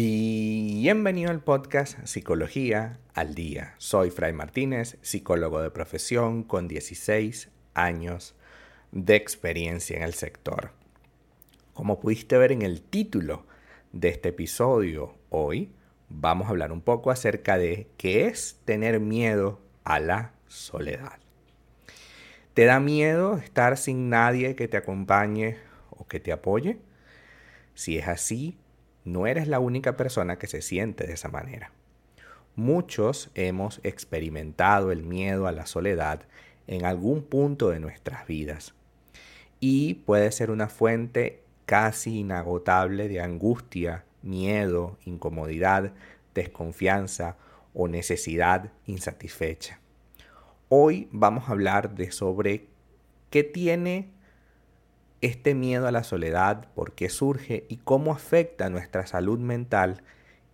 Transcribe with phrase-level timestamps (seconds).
[0.00, 3.74] Bienvenido al podcast Psicología al Día.
[3.78, 8.36] Soy Fray Martínez, psicólogo de profesión con 16 años
[8.92, 10.70] de experiencia en el sector.
[11.74, 13.44] Como pudiste ver en el título
[13.92, 15.72] de este episodio, hoy
[16.08, 21.18] vamos a hablar un poco acerca de qué es tener miedo a la soledad.
[22.54, 25.56] ¿Te da miedo estar sin nadie que te acompañe
[25.90, 26.78] o que te apoye?
[27.74, 28.60] Si es así,
[29.04, 31.72] no eres la única persona que se siente de esa manera.
[32.56, 36.22] Muchos hemos experimentado el miedo a la soledad
[36.66, 38.74] en algún punto de nuestras vidas
[39.60, 45.92] y puede ser una fuente casi inagotable de angustia, miedo, incomodidad,
[46.34, 47.36] desconfianza
[47.74, 49.80] o necesidad insatisfecha.
[50.68, 52.66] Hoy vamos a hablar de sobre
[53.30, 54.10] qué tiene
[55.20, 60.02] este miedo a la soledad, por qué surge y cómo afecta nuestra salud mental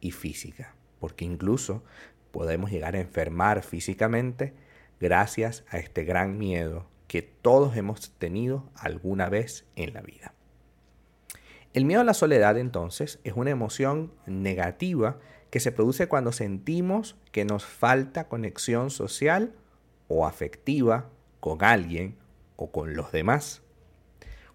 [0.01, 0.75] y física.
[1.01, 1.83] Porque incluso
[2.31, 4.55] podemos llegar a enfermar físicamente
[5.01, 10.35] gracias a este gran miedo que todos hemos tenido alguna vez en la vida.
[11.75, 15.19] El miedo a la soledad entonces es una emoción negativa
[15.51, 19.53] que se produce cuando sentimos que nos falta conexión social
[20.09, 22.17] o afectiva con alguien
[22.57, 23.64] o con los demás.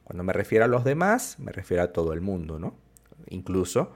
[0.10, 2.74] Cuando me refiero a los demás, me refiero a todo el mundo, ¿no?
[3.28, 3.92] Incluso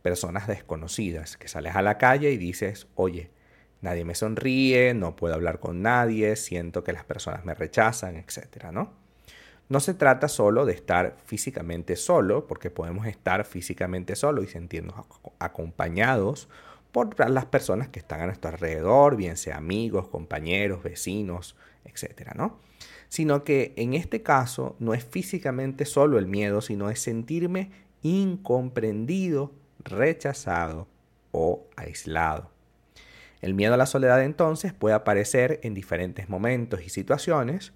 [0.00, 3.30] personas desconocidas, que sales a la calle y dices, oye,
[3.82, 8.70] nadie me sonríe, no puedo hablar con nadie, siento que las personas me rechazan, etc.
[8.72, 8.94] ¿no?
[9.68, 14.94] No se trata solo de estar físicamente solo, porque podemos estar físicamente solo y sentirnos
[15.38, 16.48] acompañados
[16.90, 22.30] por las personas que están a nuestro alrededor, bien sea amigos, compañeros, vecinos, etc.
[22.34, 22.69] ¿no?
[23.10, 27.72] Sino que en este caso no es físicamente solo el miedo, sino es sentirme
[28.02, 30.86] incomprendido, rechazado
[31.32, 32.50] o aislado.
[33.42, 37.72] El miedo a la soledad entonces puede aparecer en diferentes momentos y situaciones,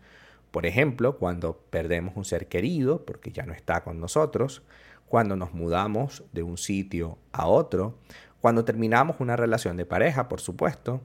[0.52, 4.62] por ejemplo, cuando perdemos un ser querido porque ya no está con nosotros,
[5.08, 7.98] cuando nos mudamos de un sitio a otro,
[8.40, 11.00] cuando terminamos una relación de pareja, por supuesto,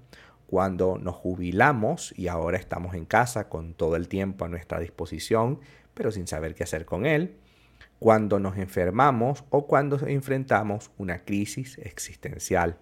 [0.49, 5.59] cuando nos jubilamos y ahora estamos en casa con todo el tiempo a nuestra disposición,
[5.93, 7.37] pero sin saber qué hacer con él,
[7.99, 12.79] cuando nos enfermamos o cuando enfrentamos una crisis existencial.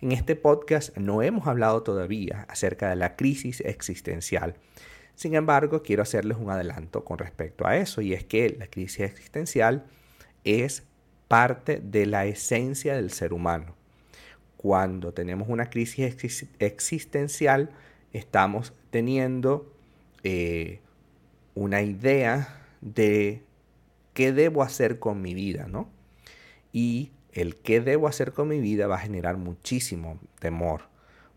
[0.00, 4.56] En este podcast no hemos hablado todavía acerca de la crisis existencial.
[5.14, 9.00] Sin embargo, quiero hacerles un adelanto con respecto a eso y es que la crisis
[9.00, 9.86] existencial
[10.42, 10.82] es
[11.28, 13.77] parte de la esencia del ser humano
[14.58, 17.70] cuando tenemos una crisis existencial,
[18.12, 19.72] estamos teniendo
[20.24, 20.80] eh,
[21.54, 23.44] una idea de
[24.14, 25.88] qué debo hacer con mi vida, ¿no?
[26.72, 30.82] Y el qué debo hacer con mi vida va a generar muchísimo temor,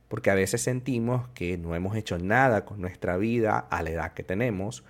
[0.07, 4.13] porque a veces sentimos que no hemos hecho nada con nuestra vida a la edad
[4.13, 4.83] que tenemos,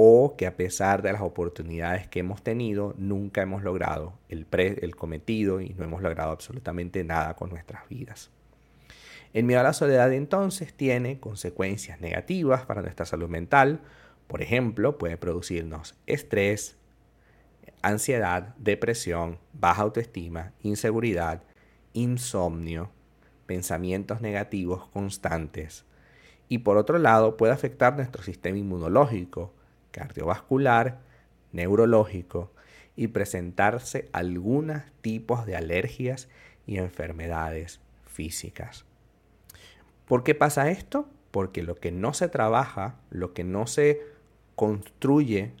[0.00, 4.94] o que a pesar de las oportunidades que hemos tenido, nunca hemos logrado el, el
[4.94, 8.30] cometido y no hemos logrado absolutamente nada con nuestras vidas.
[9.34, 13.80] El miedo a la soledad entonces tiene consecuencias negativas para nuestra salud mental.
[14.28, 16.76] Por ejemplo, puede producirnos estrés,
[17.82, 21.42] ansiedad, depresión, baja autoestima, inseguridad,
[21.92, 22.92] insomnio,
[23.46, 25.84] pensamientos negativos constantes.
[26.48, 29.57] Y por otro lado, puede afectar nuestro sistema inmunológico,
[29.90, 31.00] cardiovascular,
[31.52, 32.52] neurológico
[32.96, 36.28] y presentarse algunos tipos de alergias
[36.66, 38.84] y enfermedades físicas.
[40.06, 41.08] ¿Por qué pasa esto?
[41.30, 44.02] Porque lo que no se trabaja, lo que no se
[44.56, 45.52] construye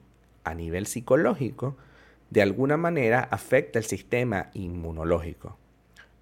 [0.44, 1.76] a nivel psicológico,
[2.30, 5.56] de alguna manera afecta el sistema inmunológico.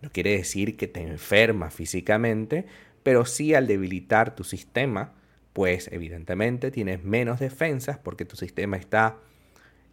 [0.02, 2.66] No quiere decir que te enferma físicamente,
[3.02, 5.12] pero sí al debilitar tu sistema,
[5.56, 9.16] pues evidentemente tienes menos defensas porque tu sistema está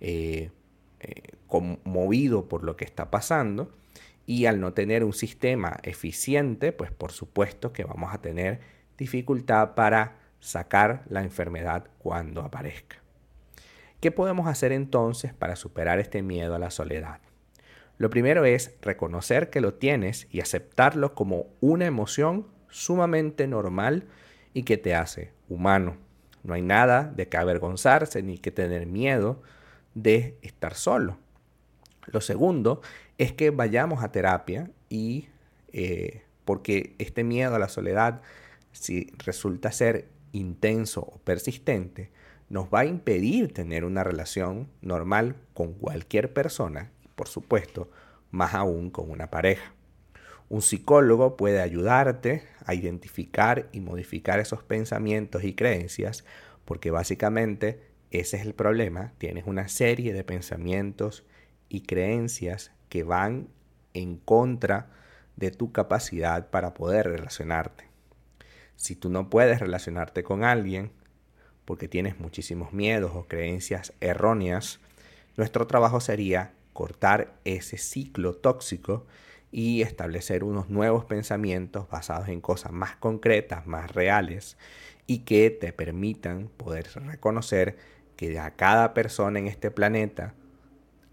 [0.02, 0.52] eh,
[1.00, 3.74] eh, conmovido por lo que está pasando
[4.26, 8.60] y al no tener un sistema eficiente, pues por supuesto que vamos a tener
[8.98, 12.98] dificultad para sacar la enfermedad cuando aparezca.
[14.02, 17.22] ¿Qué podemos hacer entonces para superar este miedo a la soledad?
[17.98, 24.10] Lo primero es reconocer que lo tienes y aceptarlo como una emoción sumamente normal
[24.54, 25.98] y que te hace humano.
[26.44, 29.42] No hay nada de que avergonzarse ni que tener miedo
[29.94, 31.18] de estar solo.
[32.08, 32.82] Lo segundo
[33.18, 35.30] es que vayamos a terapia y
[35.72, 38.22] eh, porque este miedo a la soledad,
[38.72, 42.12] si resulta ser intenso o persistente,
[42.50, 47.90] nos va a impedir tener una relación normal con cualquier persona, por supuesto,
[48.32, 49.73] más aún con una pareja.
[50.54, 56.26] Un psicólogo puede ayudarte a identificar y modificar esos pensamientos y creencias
[56.64, 59.14] porque básicamente ese es el problema.
[59.18, 61.26] Tienes una serie de pensamientos
[61.70, 63.48] y creencias que van
[63.96, 64.92] en contra
[65.38, 67.86] de tu capacidad para poder relacionarte.
[68.76, 70.92] Si tú no puedes relacionarte con alguien
[71.66, 74.80] porque tienes muchísimos miedos o creencias erróneas,
[75.36, 79.08] nuestro trabajo sería cortar ese ciclo tóxico
[79.56, 84.58] y establecer unos nuevos pensamientos basados en cosas más concretas, más reales
[85.06, 87.78] y que te permitan poder reconocer
[88.16, 90.34] que a cada persona en este planeta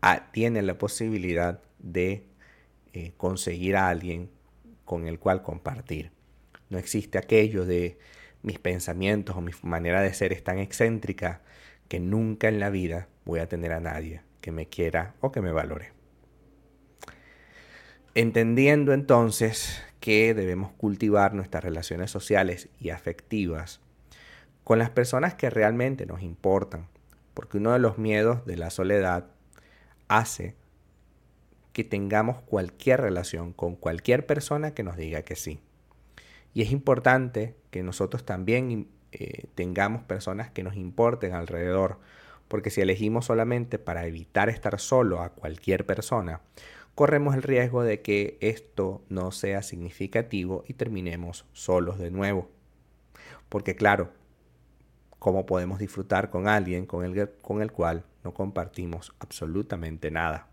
[0.01, 2.25] ah, tiene la posibilidad de
[2.95, 4.31] eh, conseguir a alguien
[4.87, 6.11] con el cual compartir.
[6.71, 7.99] No existe aquello de
[8.43, 11.43] mis pensamientos o mi manera de ser es tan excéntrica
[11.89, 15.43] que nunca en la vida voy a tener a nadie que me quiera o que
[15.43, 16.00] me valore.
[18.17, 23.81] Entendiendo entonces que debemos cultivar nuestras relaciones sociales y afectivas
[24.65, 26.89] con las personas que realmente nos importan,
[27.35, 29.27] porque uno de los miedos de la soledad
[30.09, 30.57] hace
[31.73, 35.61] que tengamos cualquier relación con cualquier persona que nos diga que sí.
[36.53, 42.01] Y es importante que nosotros también eh, tengamos personas que nos importen alrededor,
[42.49, 46.41] porque si elegimos solamente para evitar estar solo a cualquier persona,
[46.95, 52.51] corremos el riesgo de que esto no sea significativo y terminemos solos de nuevo.
[53.49, 54.11] Porque claro,
[55.19, 60.49] ¿cómo podemos disfrutar con alguien con el, con el cual no compartimos absolutamente nada?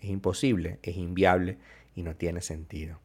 [0.00, 1.58] Es imposible, es inviable
[1.94, 2.98] y no tiene sentido.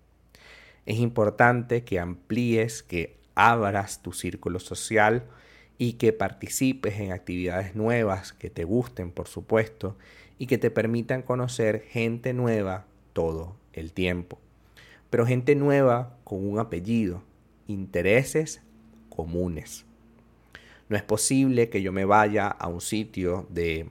[0.85, 5.25] Es importante que amplíes, que abras tu círculo social
[5.77, 9.97] y que participes en actividades nuevas que te gusten, por supuesto,
[10.37, 14.39] y que te permitan conocer gente nueva todo el tiempo.
[15.09, 17.23] Pero gente nueva con un apellido,
[17.67, 18.61] intereses
[19.09, 19.85] comunes.
[20.89, 23.89] No es posible que yo me vaya a un sitio de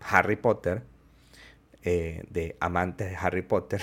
[0.00, 0.82] Harry Potter,
[1.82, 3.80] eh, de amantes de Harry Potter,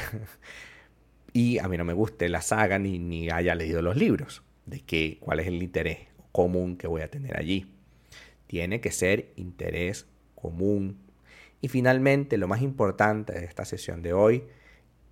[1.34, 4.82] y a mí no me guste la saga ni, ni haya leído los libros, de
[4.82, 6.00] que, cuál es el interés
[6.32, 7.72] común que voy a tener allí.
[8.48, 11.00] Tiene que ser interés común.
[11.64, 14.44] Y finalmente, lo más importante de esta sesión de hoy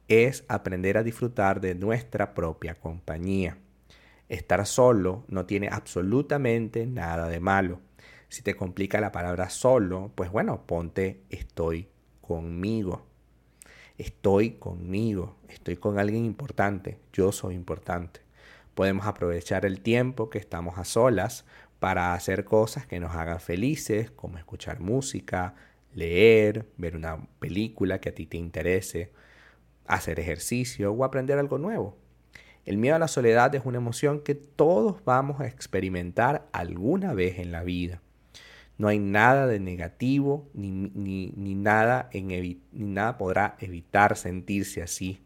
[0.09, 3.57] es aprender a disfrutar de nuestra propia compañía.
[4.27, 7.79] Estar solo no tiene absolutamente nada de malo.
[8.27, 11.87] Si te complica la palabra solo, pues bueno, ponte estoy
[12.19, 13.05] conmigo.
[13.97, 18.19] Estoy conmigo, estoy con alguien importante, yo soy importante.
[18.75, 21.45] Podemos aprovechar el tiempo que estamos a solas
[21.79, 25.55] para hacer cosas que nos hagan felices, como escuchar música,
[25.93, 29.11] leer, ver una película que a ti te interese,
[29.85, 31.97] hacer ejercicio o aprender algo nuevo.
[32.65, 37.39] El miedo a la soledad es una emoción que todos vamos a experimentar alguna vez
[37.39, 38.01] en la vida.
[38.77, 45.21] No hay nada de negativo ni, ni, nada, en ni nada podrá evitar sentirse así.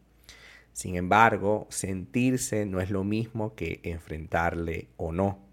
[0.72, 5.45] Sin embargo, sentirse no es lo mismo que enfrentarle o no.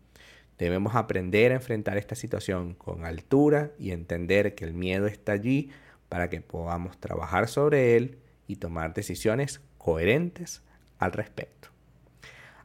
[0.64, 5.72] Debemos aprender a enfrentar esta situación con altura y entender que el miedo está allí
[6.08, 8.18] para que podamos trabajar sobre él
[8.48, 10.64] y tomar decisiones coherentes
[11.00, 11.68] al respecto.